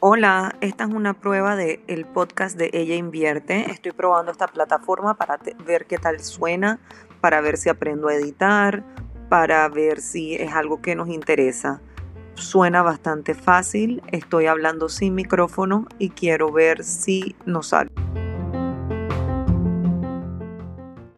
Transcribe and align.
Hola, 0.00 0.54
esta 0.60 0.84
es 0.84 0.90
una 0.90 1.12
prueba 1.14 1.56
del 1.56 1.80
el 1.88 2.06
podcast 2.06 2.56
de 2.56 2.70
Ella 2.72 2.94
Invierte. 2.94 3.68
Estoy 3.72 3.90
probando 3.90 4.30
esta 4.30 4.46
plataforma 4.46 5.14
para 5.14 5.40
ver 5.66 5.86
qué 5.86 5.98
tal 5.98 6.20
suena, 6.20 6.78
para 7.20 7.40
ver 7.40 7.56
si 7.56 7.68
aprendo 7.68 8.06
a 8.06 8.14
editar, 8.14 8.84
para 9.28 9.68
ver 9.68 10.00
si 10.00 10.36
es 10.36 10.52
algo 10.52 10.80
que 10.80 10.94
nos 10.94 11.08
interesa. 11.08 11.80
Suena 12.34 12.82
bastante 12.82 13.34
fácil, 13.34 14.00
estoy 14.12 14.46
hablando 14.46 14.88
sin 14.88 15.16
micrófono 15.16 15.88
y 15.98 16.10
quiero 16.10 16.52
ver 16.52 16.84
si 16.84 17.34
nos 17.44 17.70
sale. 17.70 17.90